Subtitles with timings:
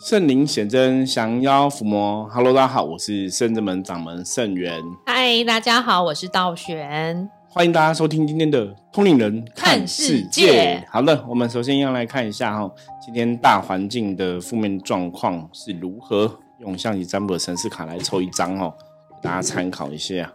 [0.00, 2.24] 圣灵显真，降妖伏魔。
[2.32, 4.80] Hello，大家好，我是圣真门掌门圣元。
[5.04, 7.28] 嗨，大家好，我是道玄。
[7.48, 10.86] 欢迎大家收听今天的通灵人看世界。
[10.88, 12.70] 好了，我们首先要来看一下哈，
[13.04, 16.38] 今天大环境的负面状况是如何。
[16.60, 18.72] 用象棋占卜的神士卡来抽一张哦，
[19.20, 20.32] 大家参考一下。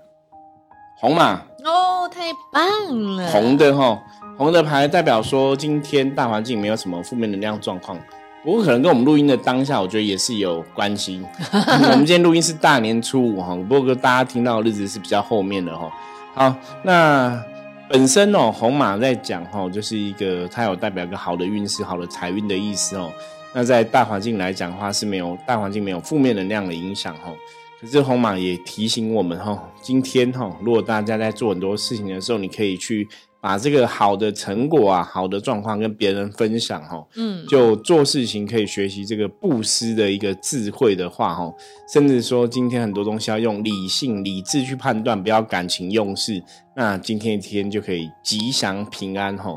[0.97, 3.31] 红马哦，太棒了！
[3.31, 4.03] 红的哈，
[4.37, 7.97] 红的牌代表说今天大环境没有什么负面能量状况。
[8.43, 11.21] 不过可能跟我们录音的当下，我觉得也是有关系。
[11.53, 15.89] 我们今天录音是大年初五哈，不过大家听到的日子是比较后面的哈。
[16.33, 17.41] 好，那
[17.87, 23.09] 本身哦，红马在讲哈，就是一个它有代表一个好的运势、好的财运的意思哦。
[23.53, 27.31] 那在大环境来讲的话，是没有大环境没有负面能量的影响哈。
[27.79, 33.07] 可是红马也提醒我们哈，今天哈，如果大家在做很多事情的时候，你可以去
[33.43, 37.05] 把这个好的成果啊、好的状况跟别人分享哈。
[37.17, 41.53] 嗯，就做事情可以学习这个布施的一个智慧的话哈，
[41.91, 46.41] 甚至说今天很多东西要用理性、理智去判断，不要感情用事。
[46.73, 49.53] 那今天一天就可以吉祥平安哈。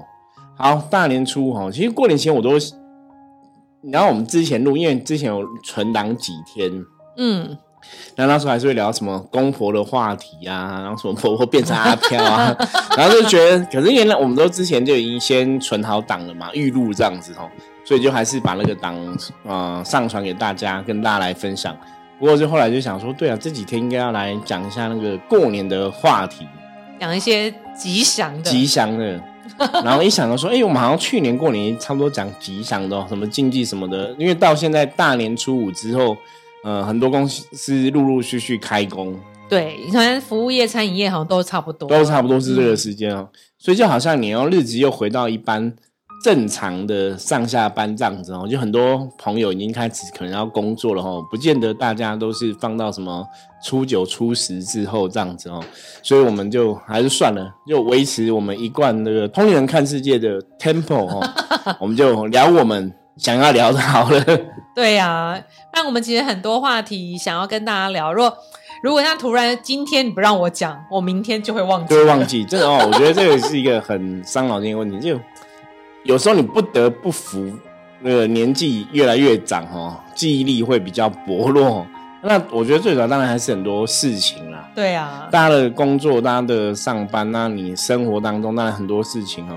[0.59, 2.59] 好，大年初哈，其实过年前我都，
[3.93, 6.85] 然后我们之前录，因为之前有存档几天，
[7.19, 7.57] 嗯。
[8.15, 12.55] 然后那时候还是会聊什么公婆的话题啊，然后什么婆婆变成阿飘啊，
[12.97, 17.49] 然后就觉得，可是原来我们都之前就已经先存好档了嘛，预录这样子哦，
[17.85, 18.97] 所以就还是把那个档
[19.45, 21.77] 呃上传给大家，跟大家来分享。
[22.19, 26.47] 不过就后来就想说，对啊，这几天应该要来讲一下那个过年的话题，
[26.99, 29.21] 讲一些吉祥的，吉祥的。
[29.85, 36.17] 然后一想到说，哎，我们好像去年过年差不多讲吉祥的，什么禁忌什么的，因为到现在大年初五之后。
[36.65, 39.17] 呃，很多公司是陆陆续续开工，
[39.49, 43.29] 对，你看服务业、餐饮业好像都差不多，都差不多是这个时间哦。
[43.59, 45.73] 所以就好像你要日子又回到一般
[46.25, 48.47] 正常的上下班这样子哦。
[48.51, 53.25] 就很多朋友已经开始可能要工作了哦，不见得大家都是放到什么
[53.65, 55.63] 初九、初十之后这样子哦。
[56.03, 61.23] 所以我们就还是算了，就维持我们一贯那个通灵人看世界的 tempo 哦，
[61.81, 64.25] 我们就聊我们想要聊的好了。
[64.75, 68.13] 对呀，那我们其实很多话题想要跟大家聊。
[68.13, 68.37] 如果
[68.83, 72.45] 如果像突然今天你不让我讲，我明天就会忘记，就会忘记。
[72.45, 75.01] 真的哦，我觉得这个是一个很伤脑筋的问题。
[75.01, 75.19] 就
[76.03, 77.51] 有时候你不得不服，
[78.01, 81.87] 那个年纪越来越长哦，记忆力会比较薄弱。
[82.23, 84.69] 那我觉得最主要当然还是很多事情啦。
[84.75, 89.57] 对啊，大家的工作、大家的上班，那你生活当中当然很多事情哦。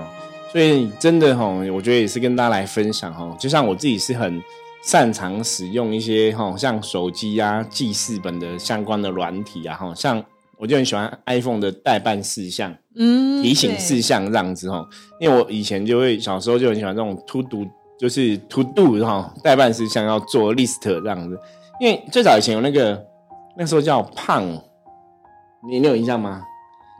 [0.52, 3.36] 所以真的哈，我觉得也是跟大家来分享哈。
[3.38, 4.42] 就像我自己是很。
[4.82, 10.24] 擅长使用一些哈，像手机啊、记事本的相关的软体啊，哈，像
[10.56, 14.88] 我就很喜欢 iPhone 的代办事项，嗯，提醒事项这样子哈。
[15.20, 17.66] 因为我以前就会小时候就很喜欢这种 To Do，
[17.98, 21.38] 就是 To Do 哈，代办事项要做 list 这样子。
[21.78, 23.04] 因为最早以前有那个
[23.58, 24.42] 那时候叫胖，
[25.68, 26.42] 你你有印象吗？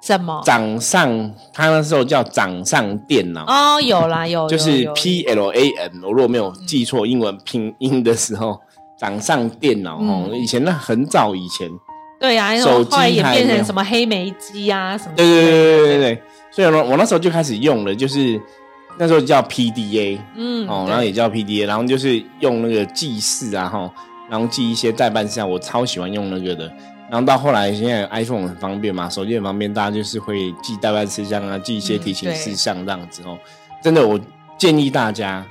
[0.02, 0.40] 什么？
[0.44, 3.44] 掌上，他那时候叫掌上电脑。
[3.46, 8.58] 哦，有啦 有，就是 P L A N，我如果没有记错英文拼音的时候，
[8.98, 11.70] 掌上电脑哦，以前那很早以前，
[12.18, 18.40] 对呀，手机也变成什么黑莓机啊什么，对对对对对对，所以我我那时候就开始用了，就是
[18.98, 23.90] 那时候叫 P D A，嗯，哦，然后也叫 P D A，然后就是用那个记事啊哈，
[24.30, 26.70] 然后记一些代办事项，我超喜欢用那个的。
[27.10, 33.36] 然后到后来，现在 iPhone 很方便嘛，手机很方便，大家就是会记代办事项啊，记一些提醒事项这样子哦。
[33.82, 34.18] 真的，我
[34.56, 35.44] 建议大家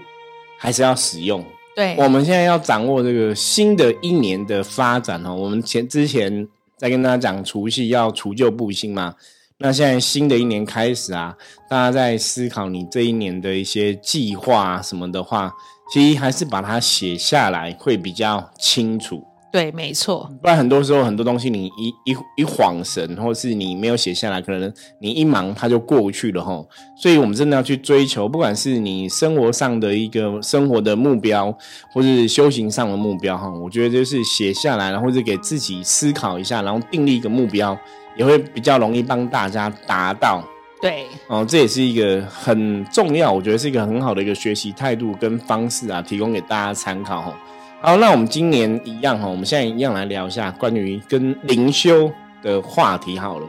[0.57, 1.43] 还是要使用。
[1.75, 5.35] 对，我们现在要掌握这个新的一年的发展哦。
[5.35, 6.47] 我们前之前
[6.77, 9.15] 在跟大家讲除夕要除旧布新嘛，
[9.57, 11.35] 那现在新的一年开始啊，
[11.69, 15.53] 大家在思考你这一年的一些计划什么的话，
[15.91, 19.25] 其实还是把它写下来会比较清楚。
[19.51, 20.29] 对，没错。
[20.41, 24.71] 不然很多时候很多东西你一一一晃神，或是你没有写下来，可能
[25.01, 26.63] 你一忙它就过去了哈。
[26.95, 31.51] 所以，我们真的要去追求，不管是你生活上的一个生活的目标，
[31.91, 33.49] 或是修行上的目标哈。
[33.49, 37.75] 我觉得就是写下来，然后或者给自己思考一下，然后定立一个目标，
[38.15, 40.43] 也会比较容易帮大家达到。
[40.81, 47.35] 对，哦，这也是一个很重要，我觉得是一个很好的一个学习态度跟方式啊，提供给大家参考哈。
[47.81, 52.11] 好，那我们今年一样哈，我们现在一样来聊一下关于跟灵修
[52.43, 53.47] 的话题好了。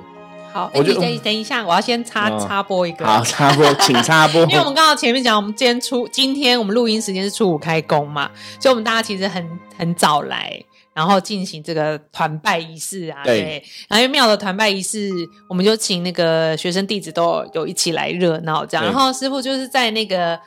[0.52, 3.04] 好，我就等等一下，我要先插插播一个。
[3.04, 4.42] 好，插播， 请插播。
[4.42, 8.30] 因为我们刚刚前面讲，我们今天初今天我们录音时间是初五开工嘛，
[8.60, 9.44] 所以我们大家其实很
[9.76, 10.62] 很早来，
[10.94, 13.24] 然后进行这个团拜仪式啊。
[13.24, 13.60] 对。
[13.88, 15.10] 然后因为庙的团拜仪式，
[15.48, 18.86] 我们就请那个学生弟子都有一起来热闹这样。
[18.86, 20.38] 然后师傅就是在那个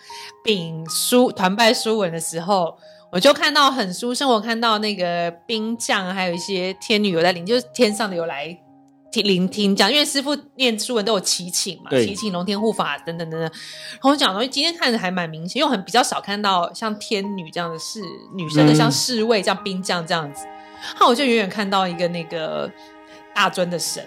[0.41, 2.77] 禀书团拜书文的时候。
[3.13, 8.57] 我就看到很书生，我看到那个兵将，还有一些天女有在领，就是天上的有来
[9.11, 13.41] 听聆听讲，因为师傅念书文都有祈请嘛，祈请龙天护法等等等等。
[13.41, 13.51] 然
[14.01, 18.01] 后我讲东西今天看着还蛮明显，因为很比较少看到像天女这样的侍
[18.35, 20.47] 女生的，像侍卫、像兵将这样子。
[20.99, 22.67] 那我就远远看到一个那个
[23.35, 24.03] 大尊的神。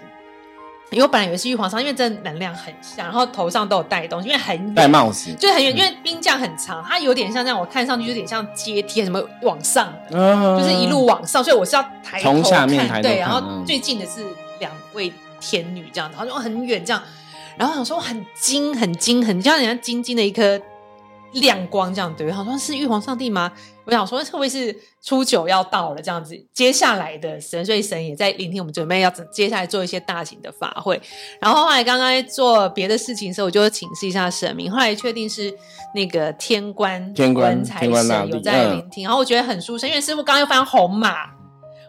[0.91, 14.25] 因为我本来以为是玉皇上，因为真的能量很像，然后头上都有戴东西，因为很远，戴帽子，就很远，因为冰将很长，它有点像这样，我看上去有点像阶梯，什么往上，就是一路往上，所以我是要抬头看，对，然后最近的是
[14.59, 17.01] 两位天女这样子，然后就很远这样，
[17.57, 20.59] 然后想说很金，很金，很像人家金金的一颗。
[21.33, 23.51] 亮光这样对，好像是玉皇上帝吗？
[23.87, 26.37] 我想说会不会是初九要到了这样子？
[26.53, 31.01] 接下来的神所以神也在聆听我们准备要接下来做一些大型的法会。
[31.39, 35.53] 然后后来刚刚做别的事情的时候，我就请示一下神明，后来确定是
[35.95, 39.05] 那个天官天官财神有在聆听。
[39.05, 41.29] 然后我觉得很舒适，因为师傅刚刚又翻红马，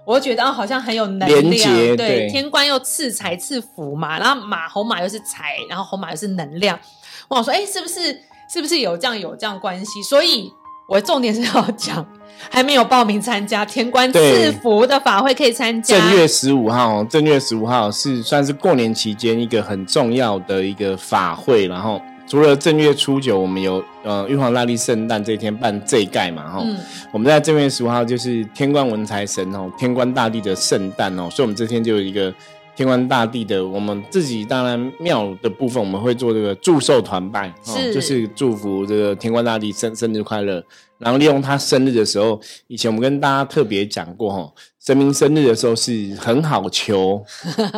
[0.06, 1.96] 我就觉得好像很有能量。
[1.96, 6.78] 对，天官又赐财赐福嘛，然后马红马又是财，然后红马又是能量。
[7.26, 8.22] 我想说，哎，是不是？
[8.50, 10.02] 是不是有这样有这样关系？
[10.02, 10.50] 所以
[10.88, 12.04] 我重点是要讲，
[12.48, 15.98] 还没有报名参加天官赐福的法会可以参加。
[15.98, 21.66] 正月十五号，正月十五号是算是过年期间一个很重要的一个法会。
[21.66, 26.64] 然后除了正月初九，我们有呃玉皇大帝圣诞这一天办这盖嘛，哈，
[27.12, 32.32] 我们在正月十五号就是天官文财神哦，天官大帝的圣诞哦，所以我们这天就有一个。
[32.78, 40.62] 天官大帝的，我们自己当然庙的部分，我们会做这个祝寿团拜，是就是祝福这个天官大帝生生日快乐。
[40.96, 44.52] 然后利用他生日的时候，以前我们跟大家特别讲过哈，
[44.88, 47.22] 神明生日的时候是很好求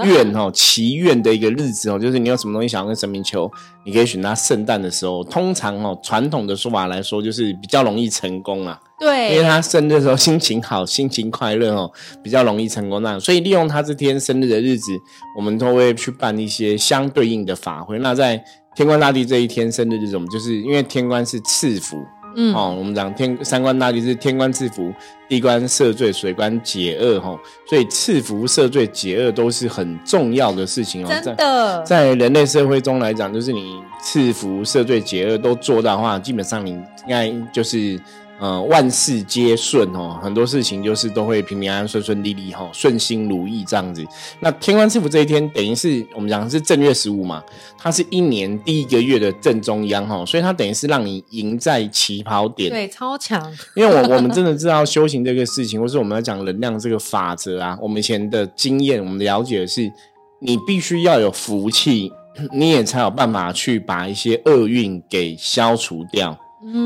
[0.04, 3.50] 愿哦，祈愿的一个日子哦，就是你有什么东西想要跟神明求，
[3.84, 5.24] 你可以选他圣诞的时候。
[5.24, 8.78] 通常哦，传统的说法来说，就是比较容易成功啊。
[9.00, 11.90] 对，因为他生日的时候心情好，心情快乐哦，
[12.22, 14.92] 比较容易成功那样，所以利用他这天生日的日子，
[15.36, 17.98] 我们都会去办一些相对应的法会。
[17.98, 18.40] 那在
[18.76, 21.96] 天官大帝这一天生日日子，我们就是因为天官是赐福，
[22.36, 24.92] 嗯，哦，我们讲天三官大帝是天官赐福，
[25.28, 27.38] 地官赦罪，水官解厄，哈，
[27.68, 31.20] 所以赐福、赦罪、解厄都是很重要的事情哦。
[31.22, 38.00] 真的，在人类社会中来讲，就是你赐福、赦罪、解厄都做到的话，基本上你应该就是。
[38.40, 44.02] 呃，万事皆顺哦，很多事情就是都会平平安安、顺顺利利哈，顺心如意这样子。
[44.40, 47.44] 那天官赐福这一天，等于是我们讲是正月十五嘛，
[47.76, 53.40] 它是一年第一个月的正中央哈，所以它等于是让你赢在起跑点，对，超强。
[53.74, 59.92] 因为我我们真的知道修行这个事情，或是我们要讲能量这个法则啊，我们以前的经验，我们了解的是，
[60.40, 62.10] 你必须要有福气，
[62.54, 66.38] 你也才有办法去把一些厄运给消除掉。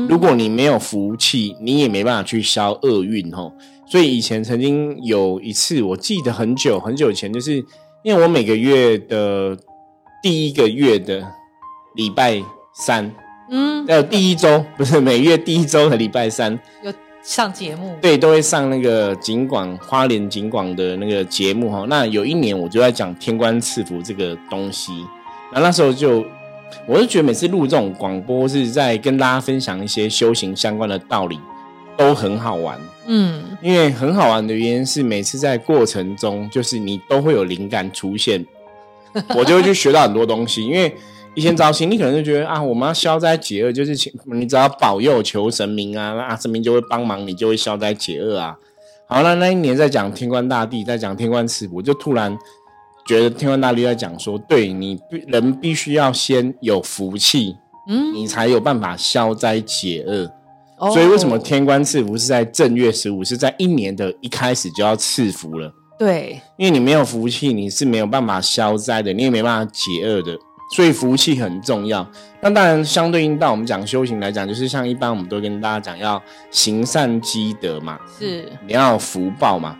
[0.07, 3.51] 如果你没有福气，你也没办法去消厄运吼。
[3.85, 7.57] 所以以前曾经有一次，我记得很久很久以前，就是
[8.01, 9.57] 因为我每个月的
[10.23, 11.21] 第一个月的
[11.95, 12.41] 礼拜
[12.73, 13.13] 三，
[13.49, 21.85] 嗯，有第一周不是每月第一周的礼拜三有上节目，对，都会上那个景广花莲景广的那个节目哈。
[21.89, 24.93] 那有一年我就在讲天官赐福这个东西，
[25.51, 26.25] 然后那时候就。
[26.87, 31.39] 我是觉得每次录这种广播是在跟大家分享一些修行相关的道理，
[31.97, 32.79] 都很好玩。
[33.07, 38.45] 嗯，因为很好玩的原因是每次在过程中，就是你都会有灵感出现，
[39.35, 40.63] 我就会去学到很多东西。
[40.63, 40.93] 因为
[41.33, 48.57] 以前早期你可能就觉得啊，我们要消灾解厄，就是请你只要保佑求神明啊，那神明就会帮忙，你就会消灾解厄啊。
[49.07, 52.37] 好，那那一年在讲天官大帝，在讲天官赐福，就突然。
[53.05, 57.55] 觉得天官大律在讲说，对你人必须要先有福气，
[57.87, 60.29] 嗯，你才有办法消灾解厄。
[60.91, 65.71] 所以为什么天官赐福是在正月十五，是在一年的一开始就要赐福了？
[65.97, 70.37] 对，因为你没有福气，你是没有办法消灾的，你也没办法解厄的。
[70.75, 72.05] 所以福气很重要。
[72.41, 79.77] 那当然，相对应到我们讲修行来讲，就是像一般我们都跟大家讲，要行善积德嘛，是你要有福报嘛。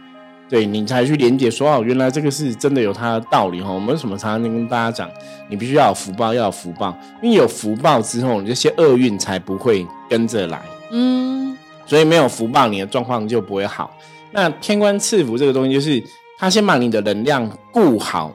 [0.48, 3.72] 对你才去连接说哦，原来这个是真的有它的道理哈。
[3.72, 5.10] 我们为什么常常跟大家讲，
[5.50, 10.62] 你必须要有福报，要有福报，因为有福报之后，你这些厄运才不会跟着来。
[10.92, 13.92] 嗯，所以没有福报，你的状况就不会好。
[14.32, 16.04] 那天官赐福这个东西，就是
[16.38, 18.32] 他先把你的能量固好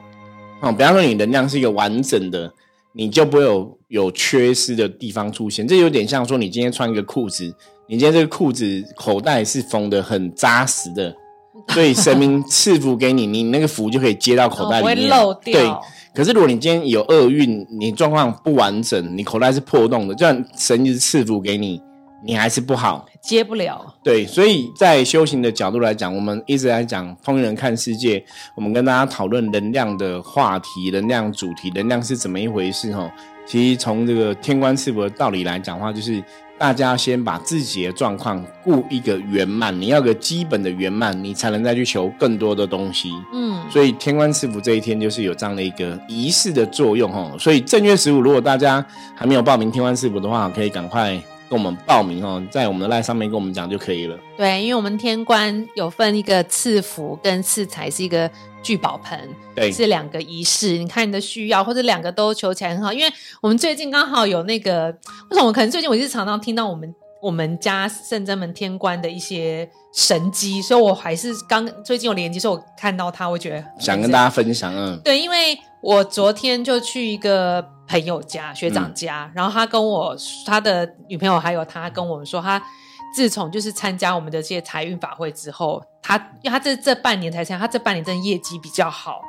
[0.59, 0.71] 哦。
[0.71, 2.51] 比方说，你能量是一个完整的，
[2.91, 5.65] 你就不会有有缺失的地方出现。
[5.65, 7.45] 这有点像说，你今天穿一个裤子，
[7.87, 11.15] 你今天这个裤子口袋是缝的很扎实的。
[11.73, 14.95] 所以神明赐福给你，你那个福就可以接到口袋里面。
[14.95, 15.69] 会漏掉对，
[16.13, 21.81] 可是如果你今天有厄运，你状况不完整，你口袋是破洞的，就算神一直赐福给你，
[22.25, 23.95] 你还是不好接不了。
[24.03, 28.23] 对，所以在修行的角度来讲，我们一直在讲通人看世界，
[28.55, 33.09] 我们跟大家讨论能量的话题、能量主题、能量是怎么一回事哦。
[33.45, 36.23] 其实从这个天官赐福的道理来讲的话，就是
[36.61, 43.11] 大家先把自己的状况顾一个圆满，你要个基本的圆满，你才能再去求更多的东西。
[43.33, 47.35] 嗯，所以天官赐福这一天就是有这样的一个仪式的作用哦。
[47.39, 51.19] 所以正月十五，如果大家还没有报名天官赐福的话，可以赶快。
[51.51, 54.17] 跟我们报名哦，在我们的赖上面跟我们讲就可以了。
[54.37, 58.31] 对，因为我们天官有分一个赐福跟赐财，是一个
[58.63, 59.19] 聚宝盆，
[59.53, 60.77] 对，是两个仪式。
[60.77, 62.93] 你看你的需要，或者两个都求起来很好。
[62.93, 64.85] 因为我们最近刚好有那个，
[65.29, 65.51] 为什么？
[65.51, 74.73] 可能最近我是常常听到我们我们家圣真门天官的一些神机，所以我还是刚最近有连接，所以我看到他，我觉得想跟大家分享。
[74.73, 77.67] 嗯，对，因为我昨天就去一个。
[77.91, 82.61] 朋友家、学长家，然后他跟我他的女朋友还有他跟我们说，他
[83.13, 89.21] 自从就是参加我们的这些财运法会之后，他因为他这这半年才参加，他这半年真的业绩比较好，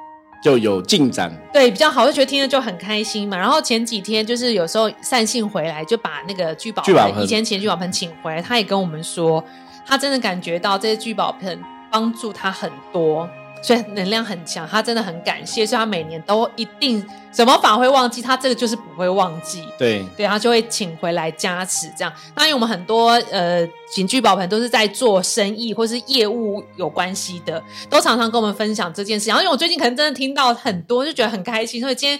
[0.44, 3.36] 就有进展，对，比较好，就觉得听着就很开心嘛。
[3.36, 9.42] 然后前几天就是有时候散信回来，就把那个聚宝盆以前请聚宝盆请回来，他也跟我们说，
[9.84, 13.28] 他真的感觉到这些聚宝盆帮助他很多。
[13.62, 17.02] 所以能量很强，他真的很感谢，所以他每年都一定
[17.32, 19.62] 什么法会忘记，他这个就是不会忘记。
[19.78, 22.12] 对，对，他就会请回来加持这样。
[22.34, 29.28] 那因为，我们很多呃景聚宝盆都是在做生意或是业务有关系的，都常常跟我们分享这件事。
[29.28, 32.18] 然后，因为我最近可能真的听到很多，就觉得很开心，所以今天。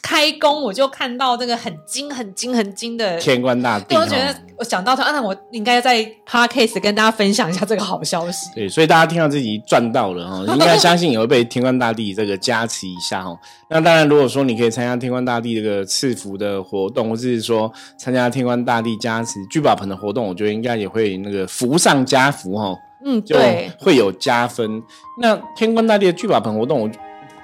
[0.00, 8.50] 开工我就看到这个很精、很精、很精的天官大帝，我觉得我想到他，那我应该在 podcast 跟大家分享一下这个好消息。
[8.54, 13.36] 对，所以大家听到自己赚到了哈， 应该相信也会被天官大帝这个加持一下哈。
[13.68, 22.74] 那当然，如果说你可以参加天官大帝这个赐福的活动，或者是说参加天官大帝加持聚宝盆的活动，我觉得应该也会那个福上加福哈。
[23.04, 24.82] 嗯，对，会有加分。
[25.20, 26.90] 那天官大帝的聚宝盆活动，我。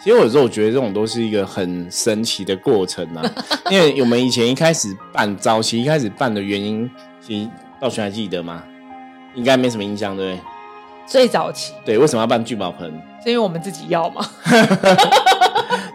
[0.02, 3.22] 其实有时候我觉得这种都是一个很神奇的过程啊，
[3.70, 6.88] 因为我们以前一开始办早期一开始办的原因，
[7.20, 7.50] 其实
[7.80, 8.62] 道玄还记得吗？
[9.34, 10.40] 应该没什么印象，对不对？
[11.06, 12.90] 最早期对，为什么要办聚宝盆？
[13.24, 14.24] 是因为我们自己要吗？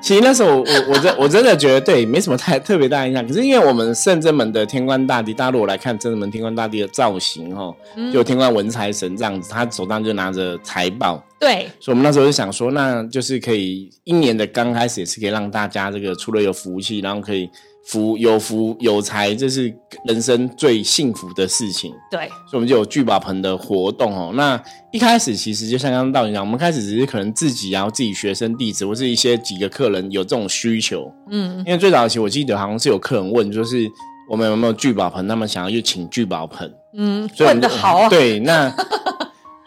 [0.03, 3.25] 其实那时候我我我真我真的觉得对，没什么太特别大印象。
[3.25, 7.73] 可是因为我们圣真门的天官大帝，大家如果来看圣真门天官大帝的造型哈，
[8.11, 11.23] 就天官文财神这样子，他手上就拿着财宝。
[11.39, 17.49] 对，所以我们那时候就想说，那就是可以一年的刚开始也是可以让大家这个除了有福气，然后可以。
[17.85, 19.73] 福有福有财，这是
[20.05, 21.93] 人生最幸福的事情。
[22.09, 24.31] 对，所以我们就有聚宝盆的活动哦。
[24.35, 24.61] 那
[24.91, 31.11] 一开始其实就像刚刚道理讲，我们开始只是可能自己然后自己学生弟子或是一些几个客人有这种需求。
[31.29, 33.85] 嗯，因为最早期我记得好像是有客人问，就是
[34.29, 36.73] 我们有没有聚宝盆，他们想要去请聚宝盆。
[36.95, 38.07] 嗯，问的好。
[38.07, 38.73] 对，那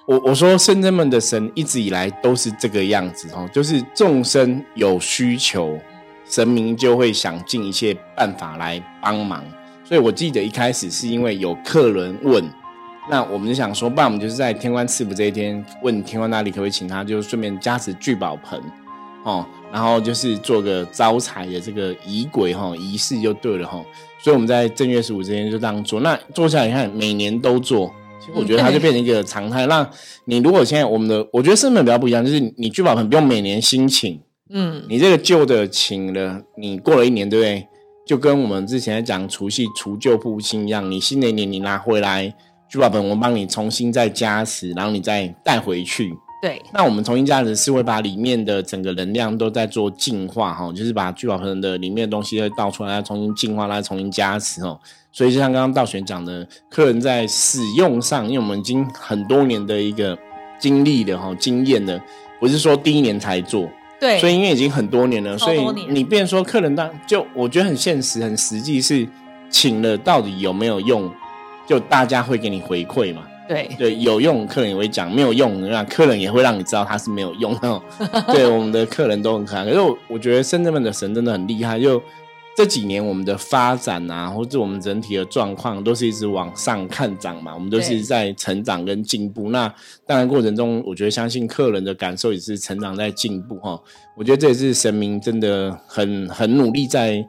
[0.07, 5.79] 我我说圣人们的神一直以来都是这个样子哦，就是众生有需求。
[6.29, 9.43] 神明就会想尽一切办法来帮忙，
[9.85, 12.45] 所以我记得一开始是因为有客人问，
[13.09, 18.61] 那我们就想说，不然我们就是在天官赐福这一天问天官大帝可不可以请他，就顺便加持聚宝盆，
[19.23, 23.81] 哦，然后就是做个招财的这个仪轨哈仪式就对了哈，
[24.19, 29.65] 所以我们在正月十五这天就这样做，那做下来你看每年都做，其实我觉得它就变成一个常态。
[29.67, 29.89] 那
[30.25, 34.21] 你如果现在我们的，我觉得身份比较不一样，就是你聚宝盆不用每年新请。
[34.51, 37.69] 嗯，你这个旧的请了，你过了一年，对不对？
[38.07, 42.33] 就跟我们之前讲除夕除旧布新一样，你新的一年你拿回来
[42.69, 46.15] 聚宝盆，我们帮你重新再加持，然后你再带回去。
[46.41, 54.79] 对，那我们重新加持是会把里面的整个能量都在做净化哈，就是把聚宝盆的里面的东西再倒出来，再重新净化，再重新加持哦。
[55.11, 60.17] 所以就像刚刚道玄讲的，客人在使用上，因为我们已经很多年的一个
[60.61, 62.01] 经历的哈经验的，
[62.39, 63.69] 不是说第一年才做。
[63.99, 69.07] 对，所以因为已经很多年了，所以你变说客人当就我觉得很现实、很实际，是
[69.49, 71.11] 请了到底有没有用？
[71.67, 73.23] 就大家会给你回馈嘛？
[73.49, 77.83] 对对，有用客人也会讲，没有用那客人也会让你知道他是没有用的。
[78.33, 82.03] 对，我们的客人都很可爱，可是我我觉得深圳们的神真的很厉害，就。
[82.57, 87.55] 这几年我们的发展啊，或者我们整体的状况，都是一直往上看涨嘛。
[87.55, 89.51] 我们都是在成长跟进步。
[89.51, 89.69] 那
[90.07, 93.79] 当然过程中，我觉得相信客人的感受也是成长在进步哈。
[94.17, 97.23] 我觉得这也是神明真的很很努力在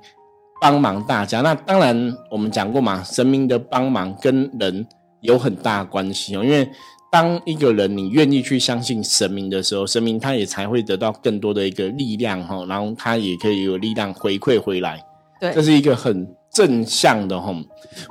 [0.61, 1.41] 帮忙大家。
[1.41, 4.87] 那当然我们讲过嘛，神明的帮忙跟人
[5.19, 6.43] 有很大关系哦。
[6.45, 6.65] 因为
[7.11, 15.03] 当一个人你愿意去相信神明的时候，神明他也才会得到更多的一个力量哈，然后他也可以有力量回馈回来。
[15.39, 17.53] 对，这是一个很正向的哈。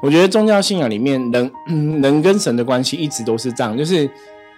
[0.01, 1.51] 我觉得宗教信仰里面人
[2.01, 4.09] 人跟神的关系一直都是这样，就是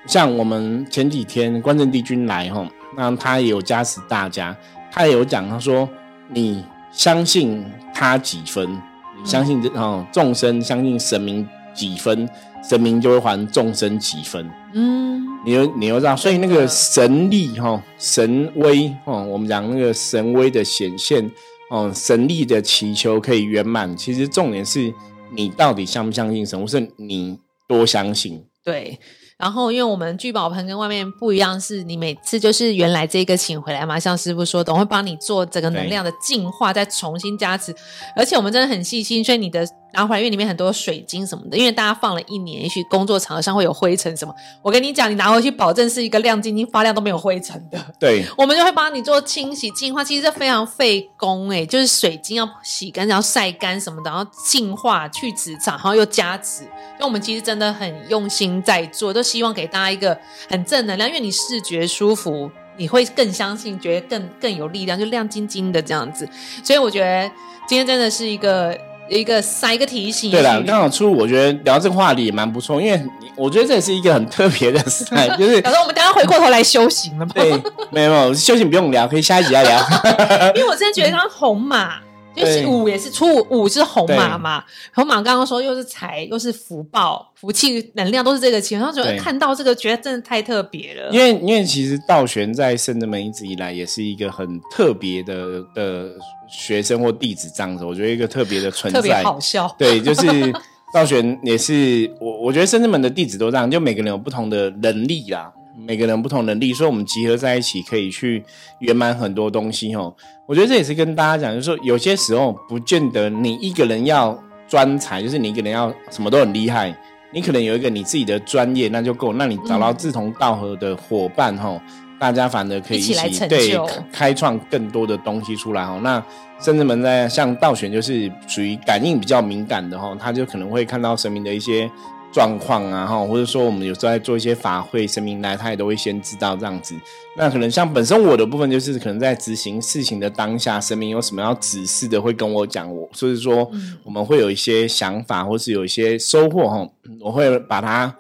[0.07, 4.57] 像我们前几天关圣帝君来哈，那他也有加持大家，
[4.91, 5.89] 他也有讲，他说
[6.29, 12.29] 你相信他几分，你相信这哦众生相信神明几分，
[12.69, 14.51] 神明就会还众生几分。
[14.75, 21.31] 嗯，你又你又知道，所以那个神力哈神威哦，我们讲那个神威的显现。
[21.71, 24.93] 哦，神力的祈求可以圆满，其实重点是
[25.33, 28.45] 你到底相不相信神，或是你多相信？
[28.65, 28.99] 对。
[29.39, 37.73] 然后，因为我们聚宝盆跟外面不一样，是你每次就是原来这个请回来嘛，像师傅说，的，会帮你做整个能量的净化，再重新加持。
[38.17, 44.35] 而且我们真的很细心，所以你的拿回来，因为里面很多水晶什么的，因为大家放了一年，也许工作场合上会有灰尘什么。
[44.63, 47.79] 我跟你讲，你拿回去，保证是一个亮晶晶、发亮都没有灰尘的。
[47.99, 56.65] 对， 我们就会帮你做清洗、净化，其实这非常费工哎，就是水晶要洗干净、要晒干什么的，然后净化、去磁场，然后又加持。
[57.01, 60.19] 那我们其实真的很用心在做，都希望给大家一个
[60.49, 66.29] 很正能量，因为你视觉舒服，你会更相信，觉得更更有力量，就亮晶晶的这样子。
[66.63, 67.31] 所以我觉得
[67.69, 68.77] 今天真的是一个
[69.09, 70.31] 一个塞一个提醒。
[70.31, 73.03] 对了，刚好出，我觉得聊这个话题也蛮不错，因为
[73.37, 77.33] 我觉得这也是一个很特别的赛， 就是假设我们等下回过头来修行了吗？
[77.35, 77.51] 对，
[77.91, 79.81] 没有没有修行不用聊，可以下一集再聊。
[80.57, 81.95] 因为我真的觉得刚红马。
[82.39, 84.65] 就是五也是初五，五是红马嘛。
[84.95, 88.79] 红马刚刚说又是财又是福报、福气、能量，都是这个钱。
[88.79, 91.11] 然后觉得看到这个，觉得真的太特别了。
[91.11, 96.11] 因为因为其实道玄在圣人门一直以来也是一个很特别的的
[96.49, 97.85] 学生或弟子这样子。
[97.85, 99.75] 我觉得一个特别的存在，特别好笑。
[99.79, 100.53] 对，就是
[100.95, 105.53] 道玄也是我，我觉得圣人门的弟子都这样，就每个人有不同的能力啦。
[105.81, 108.45] 每个人不同能力，所以我们集合在一起可以去
[108.81, 110.13] 圆满很多东西哦。
[110.49, 116.99] 我觉得这也是跟大家讲，就是说有些时候不见得你一个人要专才，就是你一个人要什么都很厉害，
[117.35, 119.35] 你可能有一个你自己的专业那就够。
[119.35, 121.79] 那你找到志同道合的伙伴哈，
[122.19, 123.79] 大家反而可以一起对
[124.11, 126.01] 开创更多的东西出来哈。
[126.03, 126.25] 那
[126.59, 131.91] 甚至们在像道玄就是属于感应比较敏感的哈，他就可能会看到神明的一些。
[132.39, 136.95] 状况啊，哈，或者说我们有时候在做一些法会，神明来他也都会先知道这样子。
[137.37, 142.89] 那可能像本身我的部分，就是可能在执行事情的当下，神明有什么要指示的，会跟我讲。
[142.95, 143.69] 我所以说，
[144.05, 146.89] 我们会有一些想法，或是有一些收获，哈，
[147.21, 148.15] 我会把它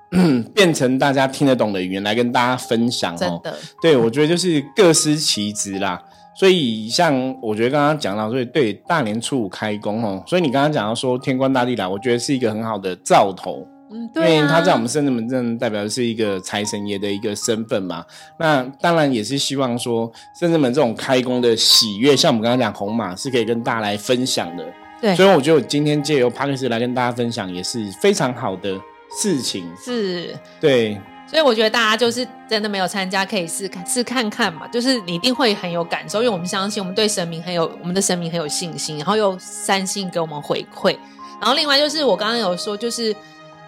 [0.54, 3.16] 变成大家听得懂的语言来跟大家分享。
[3.16, 6.02] 真的，对我觉得就是各司其职啦。
[6.34, 18.04] 所以，像我觉得刚刚讲到，所以对大年初五开工哦，所以你刚刚讲到说天官大帝来，我觉得是一个很好的兆头，嗯，对，因为他在我们圣人门镇代表的是一个财神爷的一个身份嘛。
[18.38, 24.64] 那当然也是希望说圣人门这种开工的喜悦，像我们刚刚讲红马是可以跟大家来分享的，
[25.00, 25.14] 对。
[25.14, 28.80] 所以我觉得我今天借由帕克斯来跟大家分享，也是非常好的
[29.20, 30.98] 事情，是，对。
[31.32, 34.68] 所以我觉得大家就是真的没有参加，可以试看试看看嘛。
[34.68, 40.94] 就是你一定会很有感受，因为我们相信我们对神明很有我们的神明很有信心，然后又三信给我们回馈。
[41.40, 43.16] 然后另外就是我刚刚有说，就是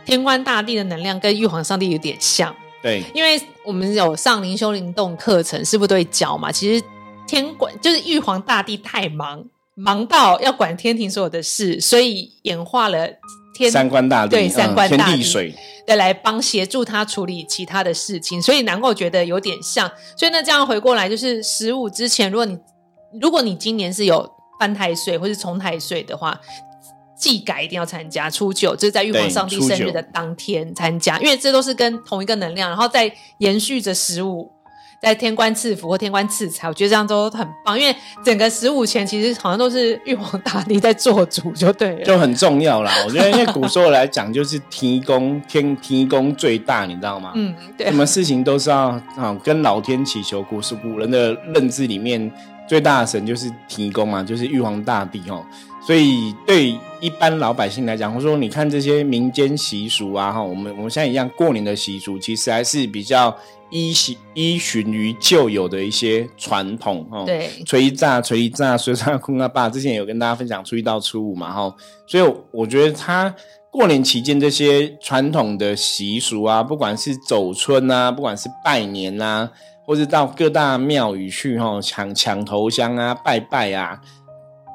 [0.05, 2.55] 天官大帝的能量跟玉皇上帝有点像。
[2.83, 6.53] 对，因为我们有上灵修灵动课程，师傅都会教嘛。
[6.53, 6.85] 其实
[7.27, 9.42] 天官就是玉皇大帝太忙，
[9.74, 13.09] 忙到要管天庭所有的事，所以演化了
[13.55, 15.55] 天三官大帝，对三官大帝水。
[15.87, 19.87] 的来帮协助他处理其他的事情，所以难怪我觉得有点像。
[20.17, 22.59] 所以那这样回过来，就是十五之前，如果你
[23.21, 24.27] 如果你今年是有
[24.59, 26.40] 犯太岁或是重太岁的话，
[27.19, 28.31] 祭改一定要参加。
[28.31, 34.54] 初九就是在玉皇上帝生日的当天参加，因为这都是跟同一个能量，然后再延续着十五。
[35.05, 42.90] 在天官赐福或天官赐财，我觉得这样都很棒，因为整个十五前其实好像都是玉皇大帝在做主，就对了，就很重要啦。
[43.05, 47.33] 我觉得 因为古时候来讲，就是提供天提供最大，你知道吗？
[47.35, 50.43] 嗯，对，什么事情都是要啊跟老天祈求。
[50.43, 52.33] 古时古人的认知里面，
[52.67, 55.45] 最大的神就是提供嘛，就是玉皇大帝哦。
[55.87, 63.37] 所以对一般老百姓来讲，或者说你看这些民间习俗啊，哈，我们我们现在一样过年的习俗，其实还是比较。
[63.75, 71.75] 依循依循于旧有的一些传统哦，对，吹炸吹炸，吹炸空啊爸，之前有跟大家分享初一到初五嘛哈，
[72.07, 73.35] 所以我觉得他
[73.73, 79.51] 过年期间这些传统的习俗啊，不管是走春啊，不管是拜年啊，
[79.85, 84.01] 或者到各大庙宇去哈抢抢头香啊，拜拜啊。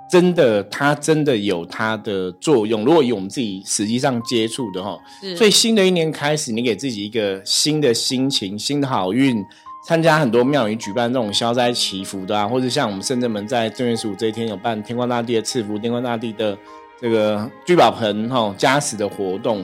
[0.09, 2.83] 真的，它真的有它的作用。
[2.83, 4.97] 如果以我们自己实际上接触的哈，
[5.37, 9.45] 所以新的一年开始，你给自己一个新的心情、新的好运，
[9.85, 16.57] 参加很多庙宇举办这种消灾祈福的啊，或者像我们深圳门在正月十五这一天有办天官大帝的赐福、天官大帝的
[16.99, 19.63] 这个聚宝盆哈加持的活动，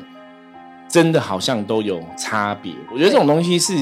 [0.87, 2.71] 真的好像都有差别。
[2.93, 3.73] 我觉得这种东西是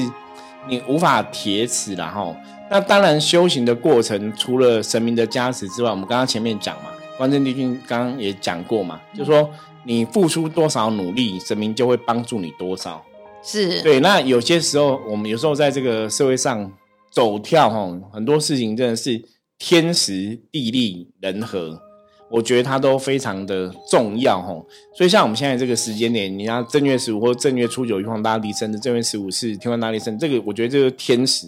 [0.66, 2.34] 你无法铁齿的哈。
[2.74, 9.48] 那当然，修行的过程除了神明的加持之外，我们刚刚前面讲嘛，关正帝君刚刚也讲过嘛，就说
[9.84, 13.00] 你付出多少努力，神明就会帮助你多少。
[13.44, 16.68] 是对，那有些时候，我们有时候在这个社会上
[17.12, 19.22] 走跳，哈，很多事情真的是
[19.56, 21.80] 天时地利人和，
[22.28, 24.66] 我觉得它都非常的重要，吼。
[24.96, 31.46] 所以像我们现在这个时间点，你要正月十五或正月初九玉皇大帝生的，正月十五是天官大帝生，这个我觉得这个天时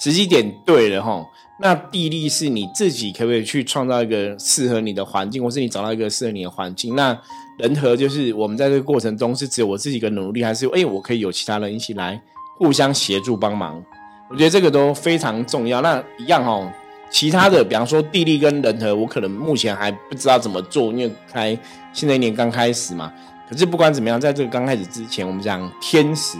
[0.00, 1.24] 时机点对了，哈。
[1.62, 6.96] 那地利是你自己可不可以去创造一个适合你的环境，或是你找到一个适合你的环境？
[6.96, 7.14] 那
[7.58, 12.18] 人和就是我们在这个过程中是只有我自己一个努力，还是哎我可以有其他人一起来
[12.56, 13.84] 互相协助帮忙？
[14.30, 15.82] 我觉得这个都非常重要。
[15.82, 16.72] 那一样哦，
[17.10, 21.58] 其他的比方说地利跟人和，我可能目前还不知道怎么做，因为开
[21.92, 23.12] 新的一年刚开始嘛。
[23.50, 26.38] 可是不管怎么样，在这个刚开始之前，我们讲天时，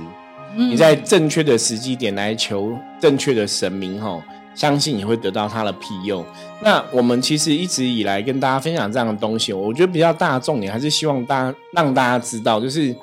[0.57, 4.23] 你在正确的时机点来求正确的神明哈。
[4.53, 6.23] 相信你会得到他的庇佑。
[6.61, 12.95] 那我们其实一直以来跟大家分享这样的东西，我觉得比较大的重点还是希望大家让大家知道，就是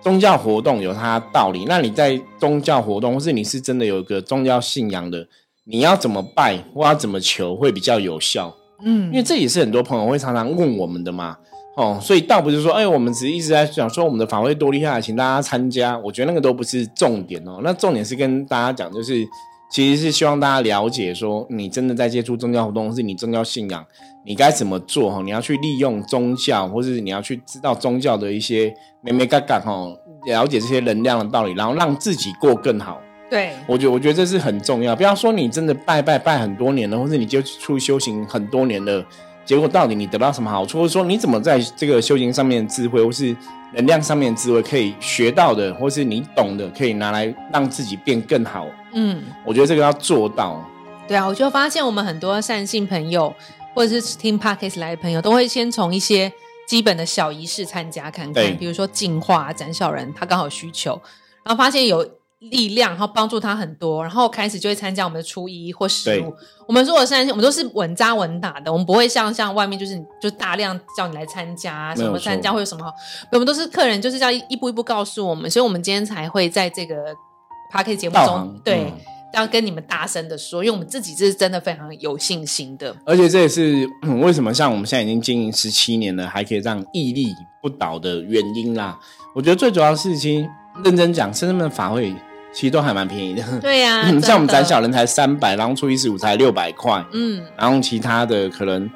[0.00, 1.64] 宗教活动有它的道理。
[1.68, 5.28] 那你在宗教活动，或是你是真的有一个宗教信仰的，
[5.64, 8.52] 你要怎么拜或要怎么求会比较有效？
[8.82, 11.36] 嗯，因为这也是很多朋友会常常问我们的嘛。
[11.76, 15.96] 哦，所以倒不是说，哎，我们只是一直在讲说我们的法会多厉害，请大家参加。
[15.98, 17.60] 我觉得那个都不是重点哦。
[17.62, 19.26] 那重点是跟大家讲，就是。
[19.68, 23.84] 其实是希望大家了解，说你真的在接触宗教活动，是你宗教信仰，
[24.24, 25.20] 你该怎么做哈？
[25.24, 29.92] 你要去利用宗教，或是你要去知道宗教的一些咩咩嘎嘎哈，
[30.28, 33.00] 了解这些能量的道理，然后让自己过更好。
[33.28, 34.94] 对，我觉我觉得这是很重要。
[34.94, 39.04] 不要说你真的拜拜拜很多年了，或者你就出修行很多年了，
[39.46, 40.80] 结果到底你得到什么好处？
[40.80, 43.34] 或者说你怎么在这个修行上面智慧，或是
[43.72, 48.66] 能量上面智慧可以学到的，或是你懂的，可以拿来让自己变更好。
[48.92, 50.62] 嗯，我觉得这个要做到。
[51.06, 53.32] 对啊，我就发现我们很多善信朋友，
[53.74, 56.32] 或者是听 Parkes 来的朋友，都会先从一些
[56.66, 61.00] 基本的小仪式参加看看，比如说净化、斩小人，他刚好需求，
[61.44, 62.04] 然后发现有
[62.38, 66.34] 力量，然后帮助他很多，然后开始就会参加我们的初一或十五。
[66.66, 72.92] 我们做的善信，我们都是稳扎稳打的，我们不会像像外面就是就大量叫你来参加什么参加会有什么好，
[73.32, 76.94] 我们都是客人，就是要一步一步告诉我们，所以我们今天才会在这个。
[77.68, 78.92] p a r k 节目中，对，
[79.34, 82.94] 要跟你们大声的说，因为我们自己这是真的非常有信心的。
[83.04, 83.84] 而且这也是
[84.22, 88.96] 为什么像我们现在已经经营十七年了，还可以这样屹立不倒的原因啦。
[89.34, 90.48] 我觉得最主要的事情
[90.84, 92.14] 认真讲，深圳的法会
[92.56, 93.44] 其实都还蛮便宜的。
[93.60, 98.90] 对呀， 像我们展小人才三百，然后初一十五才六百块，嗯，然后其他的可能。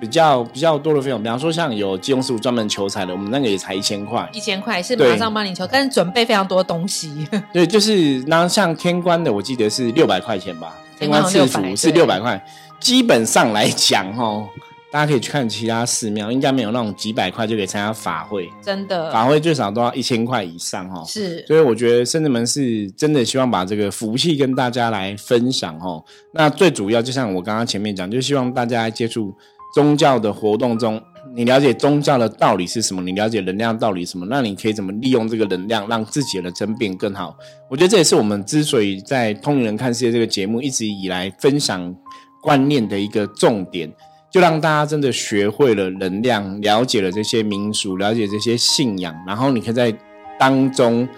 [0.00, 7.26] 比较比较多的费用，比方说像有金融师傅专门求财的，我们那个也才一千块，一千块是马上帮你求，但是准备非常多东西。
[7.52, 12.40] 对，就是那像天官的，我记得是六百块钱吧，天官赐福是六百块。
[12.78, 14.48] 基本上来讲，哈，
[14.90, 21.04] 大家可以去看其他寺庙，应该没有那种几百块就可以参加法会，真的，法会最少都要一千块以上，哈。
[21.04, 26.02] 是，所以我觉得圣智门是真的希望把这个福气跟大家来分享，哈。
[26.32, 29.34] 那最主要就像我刚刚前面讲，就希望大家接触。
[29.74, 31.00] 宗教的活动中，
[31.36, 33.02] 你了解宗教的道理是什么？
[33.02, 34.26] 你了解能量道理什么？
[34.30, 37.36] 那你可以怎么利用这个能量，让自己的真变更好？
[37.68, 41.94] 我觉得这也是我们之所以在《通灵人看世界》这个节目一直以来分享
[42.40, 43.92] 观念的一个重点，
[44.38, 49.92] 就让大家真的学会了能量，了解了这些民俗，了解这些信仰，然后你可以在
[50.38, 51.08] 当中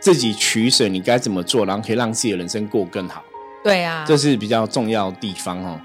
[0.00, 3.22] 自己取舍，你该怎么做，然后可以让自己的人生过更好。
[3.62, 5.78] 对啊，这是比较重要的地方哦。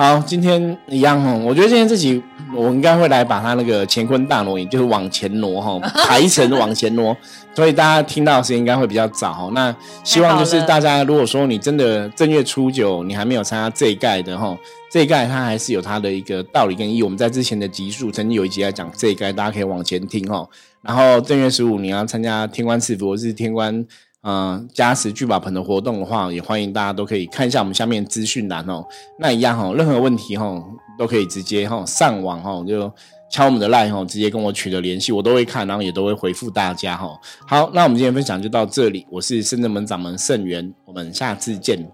[0.00, 2.22] 好，今天一样哈，我觉得今天这集
[2.56, 7.14] 我应该会来把它那个乾坤大挪移，就是往前挪哈， 排程往前挪，
[7.54, 9.50] 所以大家听到的时间应该会比较早哈。
[9.52, 14.56] 那希望就是大家，如果说你真的正月初九你还没有参加这一盖的哈，
[14.90, 17.02] 这一盖它还是有它的一个道理跟意义。
[17.02, 20.48] 我们在之前的集数曾经有一集在讲这一盖，大家可以往前听哈。
[20.80, 23.84] 然后正月十五你要参加天官赐福或是天官。
[24.22, 28.84] 嗯，加持聚宝盆的活动的话，也欢迎大家都可以看一下我们下面资讯栏哦。
[29.18, 30.62] 那一样哈，任何问题哈，
[30.98, 32.92] 都可以直接哈上网哈，就
[33.30, 37.18] 敲我们的 line 哈，直接跟我取得联系，我都会看，然后也都会回复大家哈。
[37.46, 41.90] 好，那我们今天分享就到这里，我是深圳门掌门盛元，我们下次见，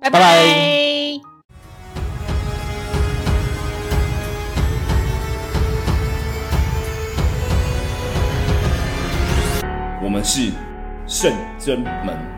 [0.00, 0.20] 拜拜。
[10.02, 10.50] 我们是。
[11.06, 12.29] 圣真门。